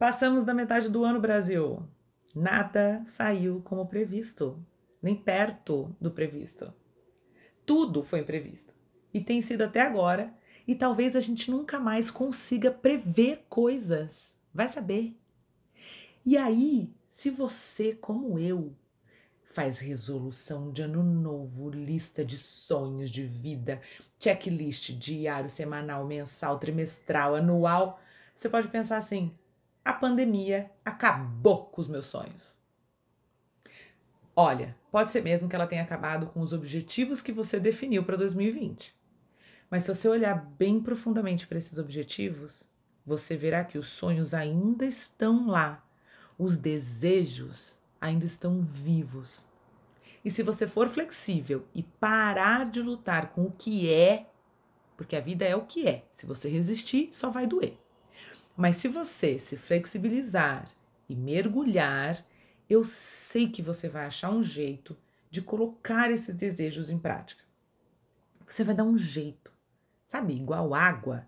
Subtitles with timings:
[0.00, 1.86] Passamos da metade do ano, Brasil.
[2.34, 4.58] Nada saiu como previsto,
[5.02, 6.72] nem perto do previsto.
[7.66, 8.74] Tudo foi imprevisto
[9.12, 10.32] e tem sido até agora,
[10.66, 14.34] e talvez a gente nunca mais consiga prever coisas.
[14.54, 15.14] Vai saber.
[16.24, 18.74] E aí, se você, como eu,
[19.52, 23.82] faz resolução de ano novo, lista de sonhos de vida,
[24.18, 28.00] checklist diário, semanal, mensal, trimestral, anual,
[28.34, 29.38] você pode pensar assim:
[29.90, 32.54] a pandemia acabou com os meus sonhos.
[34.36, 38.16] Olha, pode ser mesmo que ela tenha acabado com os objetivos que você definiu para
[38.16, 38.94] 2020.
[39.68, 42.62] Mas se você olhar bem profundamente para esses objetivos,
[43.04, 45.84] você verá que os sonhos ainda estão lá,
[46.38, 49.44] os desejos ainda estão vivos.
[50.24, 54.28] E se você for flexível e parar de lutar com o que é,
[54.96, 57.76] porque a vida é o que é, se você resistir, só vai doer.
[58.60, 60.68] Mas se você se flexibilizar
[61.08, 62.22] e mergulhar,
[62.68, 64.94] eu sei que você vai achar um jeito
[65.30, 67.42] de colocar esses desejos em prática.
[68.46, 69.50] Você vai dar um jeito,
[70.06, 70.34] sabe?
[70.34, 71.26] Igual água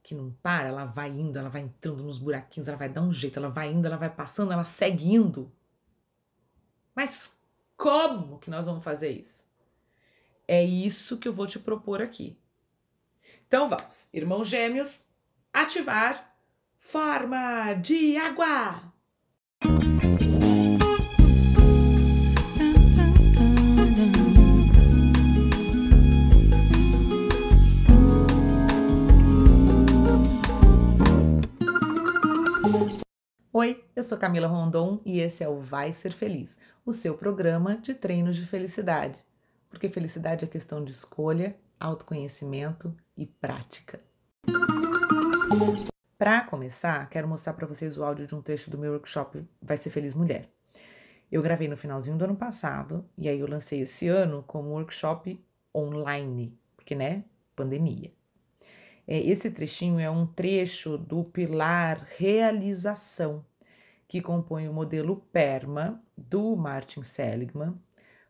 [0.00, 3.12] que não para, ela vai indo, ela vai entrando nos buraquinhos, ela vai dar um
[3.12, 5.50] jeito, ela vai indo, ela vai passando, ela segue indo.
[6.94, 7.36] Mas
[7.76, 9.44] como que nós vamos fazer isso?
[10.46, 12.38] É isso que eu vou te propor aqui.
[13.48, 15.08] Então vamos, irmãos gêmeos,
[15.52, 16.27] ativar
[16.90, 18.82] forma de água.
[33.52, 37.76] Oi, eu sou Camila Rondon e esse é o Vai Ser Feliz, o seu programa
[37.76, 39.22] de treinos de felicidade.
[39.68, 44.00] Porque felicidade é questão de escolha, autoconhecimento e prática.
[46.18, 49.76] Para começar, quero mostrar para vocês o áudio de um trecho do meu workshop Vai
[49.76, 50.48] Ser Feliz Mulher.
[51.30, 55.40] Eu gravei no finalzinho do ano passado e aí eu lancei esse ano como workshop
[55.72, 57.22] online, porque né,
[57.54, 58.12] pandemia.
[59.06, 63.44] É, esse trechinho é um trecho do pilar realização,
[64.08, 67.80] que compõe o modelo PERMA do Martin Seligman,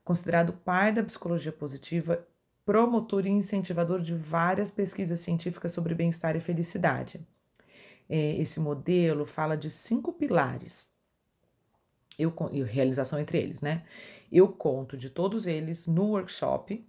[0.04, 2.22] considerado pai da psicologia positiva,
[2.66, 7.26] promotor e incentivador de várias pesquisas científicas sobre bem-estar e felicidade.
[8.08, 10.96] É, esse modelo fala de cinco pilares.
[12.18, 13.84] Eu, e realização entre eles, né?
[14.30, 16.84] Eu conto de todos eles no workshop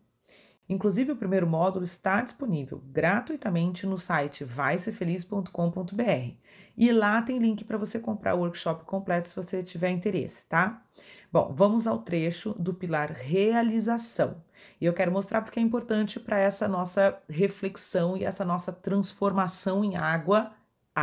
[0.70, 6.36] Inclusive, o primeiro módulo está disponível gratuitamente no site vaiserfeliz.com.br.
[6.78, 10.84] E lá tem link para você comprar o workshop completo se você tiver interesse, tá?
[11.32, 14.44] Bom, vamos ao trecho do pilar realização.
[14.80, 19.84] E eu quero mostrar porque é importante para essa nossa reflexão e essa nossa transformação
[19.84, 20.52] em água,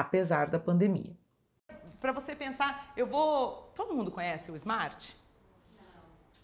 [0.00, 1.16] apesar da pandemia.
[2.00, 3.72] Para você pensar, eu vou.
[3.74, 5.16] Todo mundo conhece o Smart?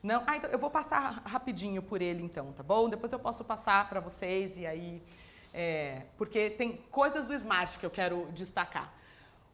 [0.02, 0.24] Não?
[0.26, 2.88] Ah, então eu vou passar rapidinho por ele então, tá bom?
[2.88, 5.02] Depois eu posso passar para vocês e aí.
[5.54, 8.92] É, porque tem coisas do Smart que eu quero destacar.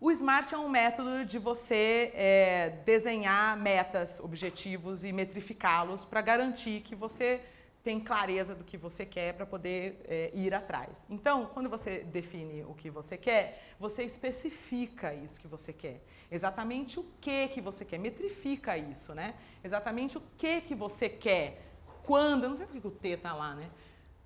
[0.00, 6.82] O Smart é um método de você é, desenhar metas, objetivos e metrificá-los para garantir
[6.82, 7.44] que você
[7.82, 11.06] tem clareza do que você quer para poder é, ir atrás.
[11.08, 16.02] Então, quando você define o que você quer, você especifica isso que você quer.
[16.30, 19.34] Exatamente o que que você quer, metrifica isso, né?
[19.62, 21.62] Exatamente o que que você quer,
[22.04, 23.70] quando, eu não sei por que o T está lá, né?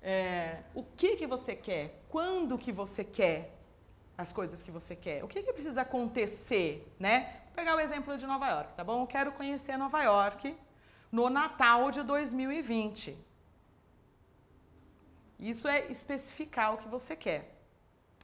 [0.03, 3.57] É, o que que você quer, quando que você quer
[4.19, 7.43] as coisas que você quer, o que que precisa acontecer, né?
[7.47, 9.03] Vou pegar o exemplo de Nova York, tá bom?
[9.03, 10.57] Eu quero conhecer Nova York
[11.11, 13.32] no Natal de 2020.
[15.39, 17.53] Isso é especificar o que você quer.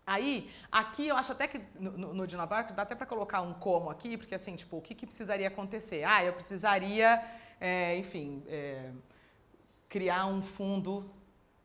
[0.07, 3.91] Aí, aqui eu acho até que no, no York dá até para colocar um como
[3.91, 6.03] aqui, porque assim, tipo, o que, que precisaria acontecer?
[6.05, 7.23] Ah, eu precisaria,
[7.61, 8.91] é, enfim, é,
[9.87, 11.11] criar um fundo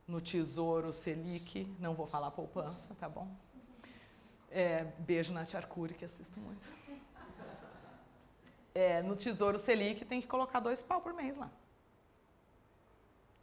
[0.05, 3.33] no Tesouro Selic, não vou falar poupança, tá bom?
[4.51, 6.67] É, beijo na Tia Arcuri, que assisto muito.
[8.75, 11.49] É, no Tesouro Selic tem que colocar dois pau por mês lá.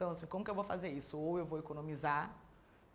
[0.00, 1.18] Então, assim, como que eu vou fazer isso?
[1.18, 2.34] Ou eu vou economizar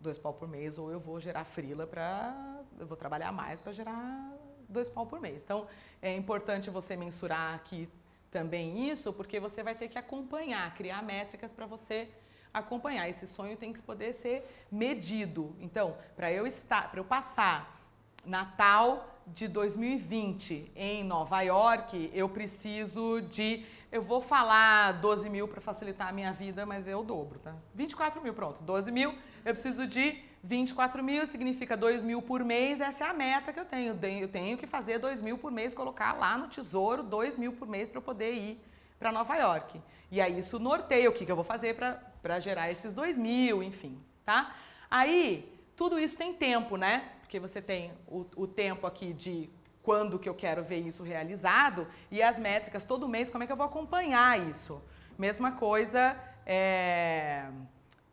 [0.00, 2.34] dois pau por mês, ou eu vou gerar frila para.
[2.80, 4.32] Eu vou trabalhar mais para gerar
[4.68, 5.40] dois pau por mês.
[5.44, 5.68] Então,
[6.02, 7.88] é importante você mensurar aqui
[8.28, 12.08] também isso, porque você vai ter que acompanhar, criar métricas para você
[12.52, 13.08] acompanhar.
[13.08, 15.54] Esse sonho tem que poder ser medido.
[15.60, 17.88] Então, para eu estar, para eu passar
[18.24, 25.60] Natal de 2020 em Nova York, eu preciso de eu vou falar 12 mil para
[25.60, 27.54] facilitar a minha vida, mas o dobro, tá?
[27.74, 28.62] 24 mil, pronto.
[28.62, 33.12] 12 mil, eu preciso de 24 mil significa 2 mil por mês, essa é a
[33.12, 33.98] meta que eu tenho.
[34.02, 37.66] Eu tenho que fazer 2 mil por mês, colocar lá no tesouro 2 mil por
[37.66, 38.64] mês para eu poder ir
[38.98, 39.80] para Nova York.
[40.10, 41.76] E aí isso norteia o que, que eu vou fazer
[42.22, 44.54] para gerar esses 2 mil, enfim, tá?
[44.88, 47.12] Aí, tudo isso tem tempo, né?
[47.20, 49.50] Porque você tem o, o tempo aqui de
[49.86, 53.52] quando que eu quero ver isso realizado e as métricas todo mês, como é que
[53.52, 54.82] eu vou acompanhar isso.
[55.16, 56.02] Mesma coisa,
[56.44, 57.46] é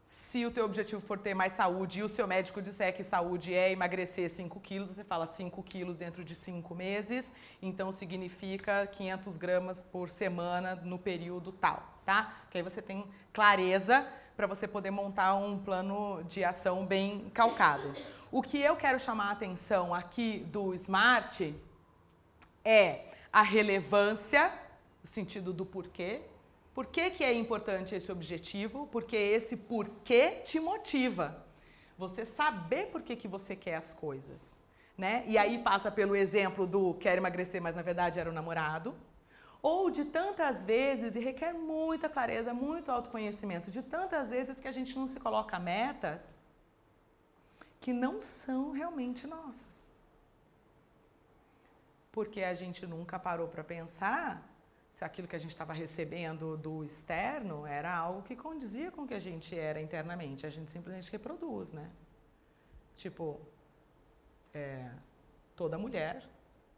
[0.06, 3.52] se o teu objetivo for ter mais saúde e o seu médico disser que saúde
[3.52, 9.38] é emagrecer 5 quilos, você fala 5 quilos dentro de 5 meses, então significa 500
[9.38, 12.36] gramas por semana no período tal, tá?
[12.52, 17.94] Que aí você tem clareza para você poder montar um plano de ação bem calcado.
[18.32, 21.54] O que eu quero chamar a atenção aqui do SMART
[22.66, 24.52] é a relevância,
[25.02, 26.22] no sentido do porquê,
[26.74, 28.88] por que, que é importante esse objetivo?
[28.88, 31.46] Porque esse porquê te motiva.
[31.98, 34.60] Você saber por que, que você quer as coisas.
[34.98, 35.24] Né?
[35.28, 38.96] E aí passa pelo exemplo do quer emagrecer, mas na verdade era o namorado.
[39.64, 44.74] Ou de tantas vezes, e requer muita clareza, muito autoconhecimento, de tantas vezes que a
[44.74, 46.36] gente não se coloca metas
[47.80, 49.90] que não são realmente nossas.
[52.12, 54.48] Porque a gente nunca parou para pensar
[54.94, 59.08] se aquilo que a gente estava recebendo do externo era algo que condizia com o
[59.08, 60.46] que a gente era internamente.
[60.46, 61.90] A gente simplesmente reproduz, né?
[62.98, 63.40] Tipo,
[64.54, 64.92] é,
[65.56, 66.24] toda mulher,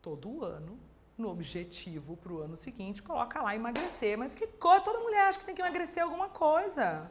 [0.01, 0.79] todo ano,
[1.17, 4.17] no objetivo para o ano seguinte, coloca lá emagrecer.
[4.17, 7.09] Mas que coisa, toda mulher acha que tem que emagrecer alguma coisa.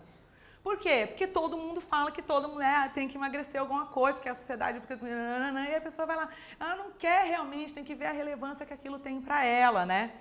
[0.62, 1.06] Por quê?
[1.06, 4.81] Porque todo mundo fala que toda mulher tem que emagrecer alguma coisa, porque a sociedade,
[4.81, 6.29] porque e a pessoa vai lá,
[6.59, 10.12] ela não quer realmente, tem que ver a relevância que aquilo tem para ela, né?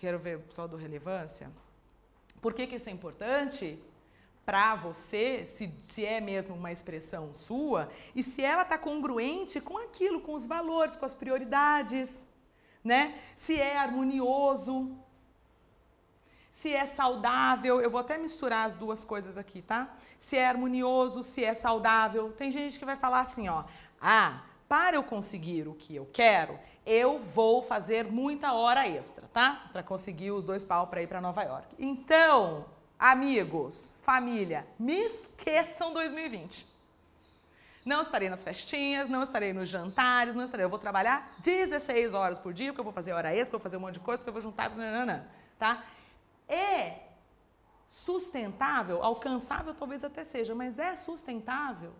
[0.00, 1.50] quero ver o pessoal do Relevância.
[2.40, 3.78] Por que, que isso é importante?
[4.46, 9.76] Para você, se, se é mesmo uma expressão sua, e se ela está congruente com
[9.76, 12.26] aquilo, com os valores, com as prioridades,
[12.84, 13.14] né?
[13.36, 14.96] Se é harmonioso,
[16.60, 19.88] se é saudável, eu vou até misturar as duas coisas aqui, tá?
[20.18, 22.32] Se é harmonioso, se é saudável.
[22.32, 23.64] Tem gente que vai falar assim, ó,
[24.00, 29.68] ah, para eu conseguir o que eu quero, eu vou fazer muita hora extra, tá?
[29.72, 31.66] Para conseguir os dois pau para ir para Nova York.
[31.78, 32.66] Então,
[32.98, 36.69] amigos, família, me esqueçam 2020.
[37.84, 40.64] Não estarei nas festinhas, não estarei nos jantares, não estarei.
[40.64, 43.76] Eu vou trabalhar 16 horas por dia, porque eu vou fazer hora extra, vou fazer
[43.76, 45.28] um monte de coisa, porque eu vou juntar, nanana,
[45.58, 45.84] tá?
[46.48, 46.98] É
[47.88, 51.92] sustentável, alcançável talvez até seja, mas é sustentável?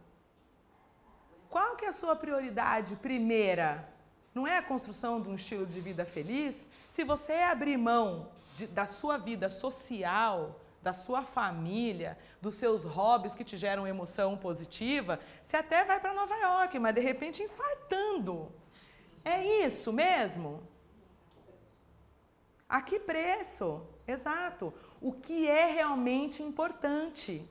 [1.48, 3.88] Qual que é a sua prioridade primeira?
[4.34, 8.66] não é a construção de um estilo de vida feliz, se você abrir mão de,
[8.66, 15.20] da sua vida social, da sua família, dos seus hobbies que te geram emoção positiva,
[15.42, 18.50] você até vai para Nova York, mas de repente infartando.
[19.24, 20.62] É isso mesmo?
[22.68, 23.86] A que preço?
[24.06, 24.72] Exato.
[25.00, 27.48] O que é realmente importante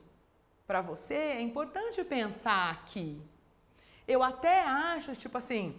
[0.66, 3.20] para você é importante pensar aqui.
[4.06, 5.76] Eu até acho, tipo assim,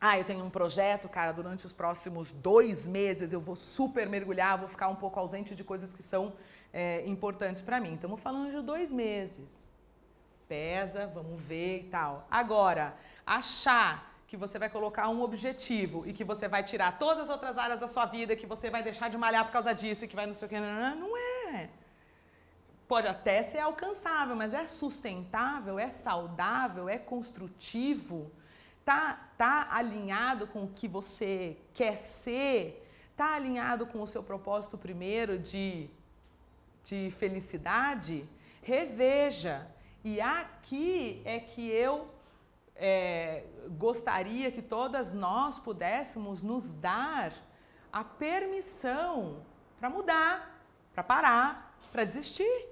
[0.00, 4.58] ah, eu tenho um projeto, cara, durante os próximos dois meses eu vou super mergulhar,
[4.58, 6.32] vou ficar um pouco ausente de coisas que são
[6.72, 7.94] é, importantes para mim.
[7.94, 9.68] Estamos falando de dois meses.
[10.48, 12.26] Pesa, vamos ver e tal.
[12.30, 12.94] Agora,
[13.26, 17.58] achar que você vai colocar um objetivo e que você vai tirar todas as outras
[17.58, 20.26] áreas da sua vida, que você vai deixar de malhar por causa disso, que vai
[20.26, 21.68] não sei o que, não é.
[22.86, 28.30] Pode até ser alcançável, mas é sustentável, é saudável, é construtivo
[28.84, 32.86] Tá, tá alinhado com o que você quer ser?
[33.16, 35.88] Tá alinhado com o seu propósito primeiro de,
[36.82, 38.28] de felicidade?
[38.62, 39.66] Reveja.
[40.02, 42.08] E aqui é que eu
[42.76, 43.44] é,
[43.78, 47.32] gostaria que todas nós pudéssemos nos dar
[47.92, 49.44] a permissão
[49.78, 52.66] para mudar, para parar, para desistir,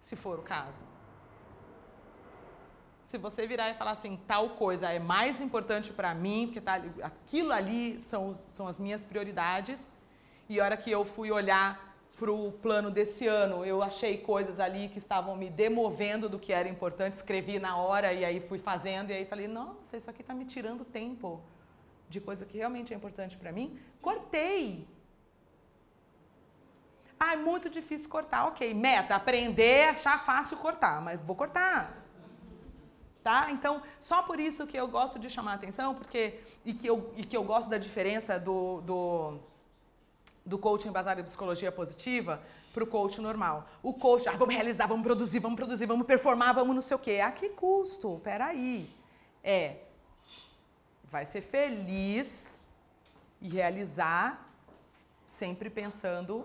[0.00, 0.90] se for o caso
[3.10, 6.80] se você virar e falar assim, tal coisa é mais importante para mim, porque tá,
[7.02, 9.90] aquilo ali são, são as minhas prioridades,
[10.48, 11.89] e a hora que eu fui olhar
[12.20, 16.52] para o plano desse ano, eu achei coisas ali que estavam me demovendo do que
[16.52, 20.20] era importante, escrevi na hora e aí fui fazendo, e aí falei, nossa, isso aqui
[20.20, 21.40] está me tirando tempo
[22.10, 23.80] de coisa que realmente é importante para mim.
[24.02, 24.86] Cortei.
[27.18, 28.48] Ah, é muito difícil cortar.
[28.48, 32.00] Ok, meta, aprender, achar fácil cortar, mas vou cortar
[33.22, 33.50] tá?
[33.50, 37.12] Então, só por isso que eu gosto de chamar a atenção, porque e que eu,
[37.16, 39.38] e que eu gosto da diferença do, do,
[40.50, 42.42] do coaching baseado em psicologia positiva
[42.74, 43.68] para o coach normal.
[43.82, 46.98] O coach, ah, vamos realizar, vamos produzir, vamos produzir, vamos performar, vamos não sei o
[46.98, 47.20] quê.
[47.20, 48.20] A que custo?
[48.24, 48.90] Peraí.
[49.44, 49.76] É,
[51.04, 52.64] vai ser feliz
[53.40, 54.50] e realizar
[55.24, 56.44] sempre pensando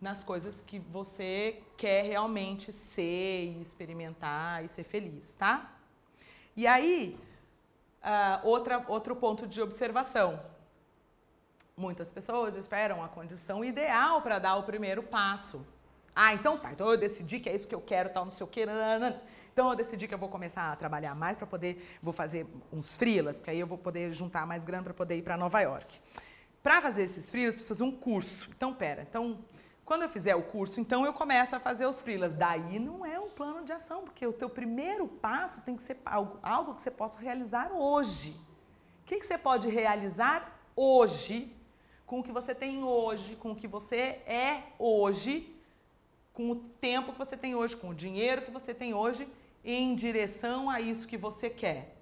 [0.00, 5.72] nas coisas que você quer realmente ser e experimentar e ser feliz, tá?
[6.56, 7.18] E aí,
[8.02, 10.53] uh, outra, outro ponto de observação.
[11.76, 15.66] Muitas pessoas esperam a condição ideal para dar o primeiro passo.
[16.14, 18.44] Ah, então tá, então eu decidi que é isso que eu quero, tal, não sei
[18.44, 18.64] o que.
[19.52, 22.96] Então eu decidi que eu vou começar a trabalhar mais para poder, vou fazer uns
[22.96, 25.98] frilas, porque aí eu vou poder juntar mais grana para poder ir para Nova York.
[26.62, 28.48] Para fazer esses frilas, preciso fazer um curso.
[28.56, 29.44] Então, pera, então
[29.84, 32.32] quando eu fizer o curso, então eu começo a fazer os frilas.
[32.34, 35.98] Daí não é um plano de ação, porque o teu primeiro passo tem que ser
[36.06, 38.30] algo, algo que você possa realizar hoje.
[39.02, 41.54] O que, que você pode realizar hoje,
[42.06, 45.54] com o que você tem hoje, com o que você é hoje,
[46.32, 49.28] com o tempo que você tem hoje, com o dinheiro que você tem hoje,
[49.64, 51.96] em direção a isso que você quer.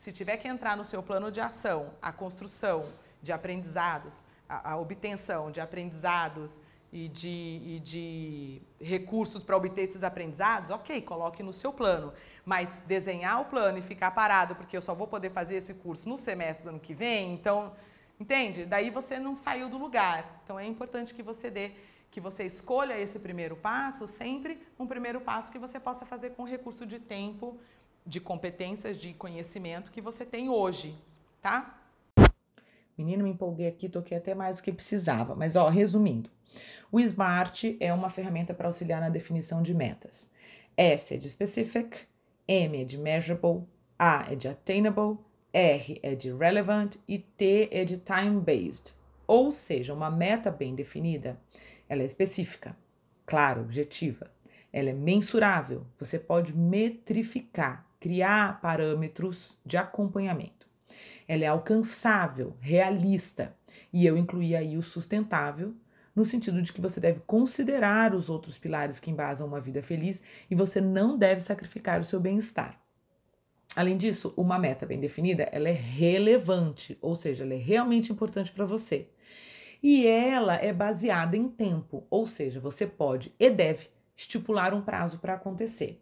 [0.00, 2.86] Se tiver que entrar no seu plano de ação, a construção
[3.22, 6.60] de aprendizados, a, a obtenção de aprendizados,
[6.94, 12.12] e de, e de recursos para obter esses aprendizados, ok, coloque no seu plano.
[12.44, 16.08] Mas desenhar o plano e ficar parado, porque eu só vou poder fazer esse curso
[16.08, 17.72] no semestre do ano que vem, então,
[18.18, 18.64] entende?
[18.64, 20.40] Daí você não saiu do lugar.
[20.44, 21.72] Então é importante que você dê,
[22.10, 26.44] que você escolha esse primeiro passo, sempre um primeiro passo que você possa fazer com
[26.44, 27.58] recurso de tempo,
[28.06, 30.96] de competências, de conhecimento que você tem hoje,
[31.40, 31.80] tá?
[32.96, 35.34] Menino, me empolguei aqui, toquei até mais do que precisava.
[35.34, 36.30] Mas, ó, resumindo.
[36.92, 40.30] O SMART é uma ferramenta para auxiliar na definição de metas.
[40.76, 42.06] S é de specific,
[42.46, 43.64] M é de measurable,
[43.98, 45.18] A é de attainable,
[45.54, 48.92] R é de relevant e T é de time-based.
[49.24, 51.38] Ou seja, uma meta bem definida,
[51.88, 52.76] ela é específica,
[53.24, 54.28] clara, objetiva.
[54.72, 60.66] Ela é mensurável, você pode metrificar, criar parâmetros de acompanhamento.
[61.28, 63.54] Ela é alcançável, realista,
[63.92, 65.72] e eu incluí aí o sustentável,
[66.16, 70.20] no sentido de que você deve considerar os outros pilares que embasam uma vida feliz
[70.50, 72.83] e você não deve sacrificar o seu bem-estar.
[73.76, 78.52] Além disso, uma meta bem definida, ela é relevante, ou seja, ela é realmente importante
[78.52, 79.08] para você.
[79.82, 85.18] E ela é baseada em tempo, ou seja, você pode e deve estipular um prazo
[85.18, 86.00] para acontecer.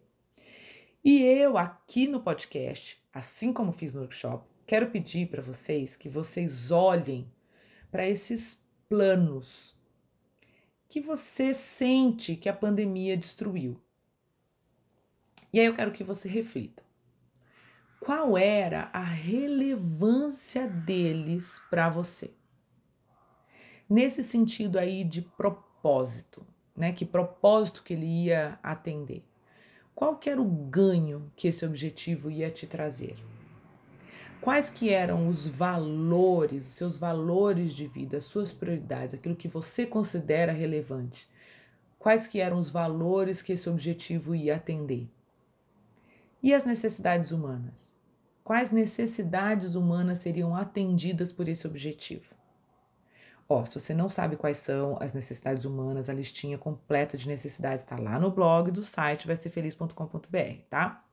[1.03, 6.07] E eu aqui no podcast, assim como fiz no workshop, quero pedir para vocês que
[6.07, 7.27] vocês olhem
[7.91, 9.75] para esses planos
[10.87, 13.81] que você sente que a pandemia destruiu.
[15.51, 16.82] E aí eu quero que você reflita.
[18.03, 22.31] Qual era a relevância deles para você?
[23.89, 26.45] Nesse sentido aí de propósito,
[26.75, 26.91] né?
[26.91, 29.23] Que propósito que ele ia atender?
[29.95, 33.15] Qual que era o ganho que esse objetivo ia te trazer?
[34.43, 39.47] quais que eram os valores, os seus valores de vida, as suas prioridades, aquilo que
[39.47, 41.29] você considera relevante.
[41.97, 45.07] Quais que eram os valores que esse objetivo ia atender?
[46.41, 47.92] E as necessidades humanas?
[48.43, 52.35] Quais necessidades humanas seriam atendidas por esse objetivo?
[53.47, 57.83] Ó, se você não sabe quais são as necessidades humanas, a listinha completa de necessidades
[57.83, 59.49] está lá no blog do site vai ser
[60.69, 61.05] tá?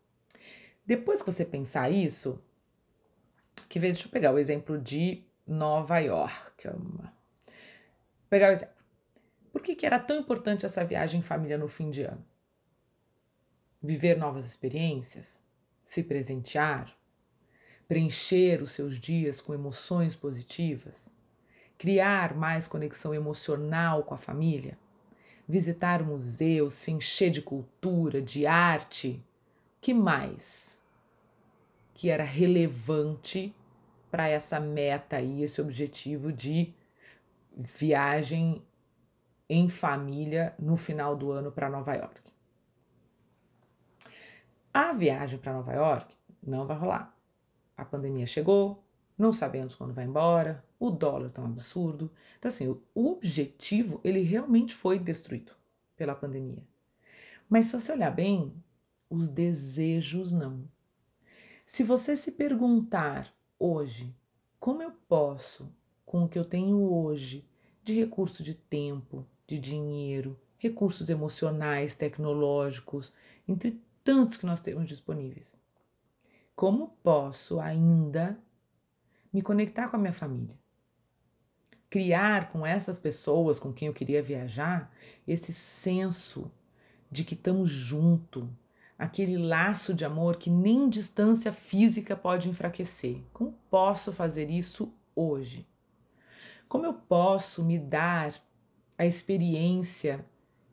[0.84, 2.42] Depois que você pensar isso,
[3.68, 6.66] que ver, deixa eu pegar o exemplo de Nova York.
[6.66, 7.08] Vou
[8.28, 8.74] pegar o exemplo.
[9.52, 12.24] Por que, que era tão importante essa viagem em família no fim de ano?
[13.82, 15.38] Viver novas experiências?
[15.84, 16.99] Se presentear?
[17.90, 21.10] Preencher os seus dias com emoções positivas?
[21.76, 24.78] Criar mais conexão emocional com a família?
[25.48, 29.20] Visitar museus, se encher de cultura, de arte?
[29.80, 30.78] que mais?
[31.92, 33.52] Que era relevante
[34.08, 36.72] para essa meta aí, esse objetivo de
[37.56, 38.62] viagem
[39.48, 42.20] em família no final do ano para Nova York.
[44.72, 47.19] A viagem para Nova York não vai rolar.
[47.80, 48.84] A pandemia chegou,
[49.16, 52.12] não sabemos quando vai embora, o dólar está um absurdo.
[52.38, 55.52] Então, assim, o objetivo, ele realmente foi destruído
[55.96, 56.62] pela pandemia.
[57.48, 58.52] Mas se você olhar bem,
[59.08, 60.68] os desejos não.
[61.64, 64.14] Se você se perguntar hoje?
[64.58, 65.72] Como eu posso,
[66.04, 67.48] com o que eu tenho hoje,
[67.82, 73.10] de recurso de tempo, de dinheiro, recursos emocionais, tecnológicos,
[73.48, 75.58] entre tantos que nós temos disponíveis,
[76.60, 78.38] como posso ainda
[79.32, 80.58] me conectar com a minha família?
[81.88, 84.92] criar com essas pessoas com quem eu queria viajar
[85.26, 86.52] esse senso
[87.10, 88.46] de que estamos junto,
[88.98, 93.22] aquele laço de amor que nem distância física pode enfraquecer.
[93.32, 95.66] Como posso fazer isso hoje?
[96.68, 98.34] Como eu posso me dar
[98.98, 100.22] a experiência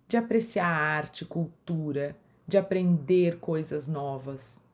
[0.06, 2.14] de apreciar arte, cultura,
[2.46, 4.67] de aprender coisas novas?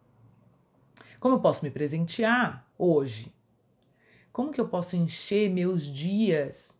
[1.24, 3.34] Como eu posso me presentear hoje?
[4.34, 6.78] Como que eu posso encher meus dias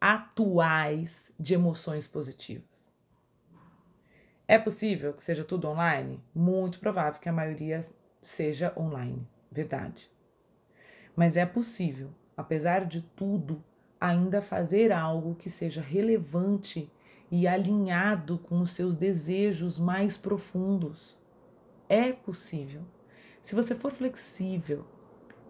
[0.00, 2.92] atuais de emoções positivas?
[4.48, 6.20] É possível que seja tudo online?
[6.34, 7.78] Muito provável que a maioria
[8.20, 10.10] seja online, verdade.
[11.14, 13.62] Mas é possível, apesar de tudo,
[14.00, 16.90] ainda fazer algo que seja relevante
[17.30, 21.16] e alinhado com os seus desejos mais profundos.
[21.88, 22.82] É possível.
[23.44, 24.86] Se você for flexível,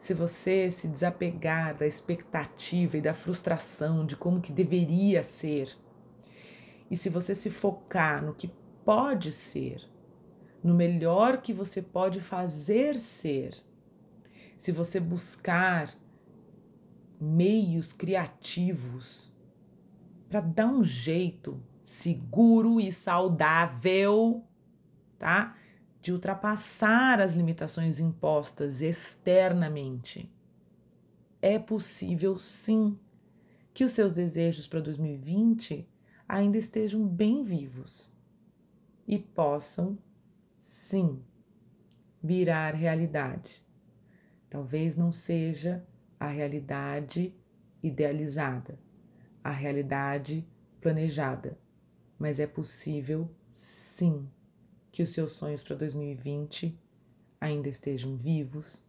[0.00, 5.78] se você se desapegar da expectativa e da frustração de como que deveria ser,
[6.90, 8.50] e se você se focar no que
[8.84, 9.80] pode ser,
[10.60, 13.54] no melhor que você pode fazer ser,
[14.58, 15.94] se você buscar
[17.20, 19.32] meios criativos
[20.28, 24.42] para dar um jeito seguro e saudável,
[25.16, 25.56] tá?
[26.04, 30.30] De ultrapassar as limitações impostas externamente.
[31.40, 32.98] É possível sim
[33.72, 35.88] que os seus desejos para 2020
[36.28, 38.06] ainda estejam bem vivos
[39.08, 39.96] e possam
[40.60, 41.22] sim
[42.22, 43.64] virar realidade.
[44.50, 45.82] Talvez não seja
[46.20, 47.34] a realidade
[47.82, 48.78] idealizada,
[49.42, 50.46] a realidade
[50.82, 51.58] planejada,
[52.18, 54.28] mas é possível sim
[54.94, 56.78] que os seus sonhos para 2020
[57.40, 58.86] ainda estejam vivos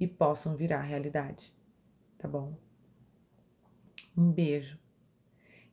[0.00, 1.52] e possam virar realidade,
[2.16, 2.56] tá bom?
[4.16, 4.78] Um beijo.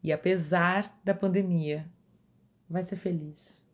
[0.04, 1.90] E apesar da pandemia,
[2.70, 3.66] vai ser feliz.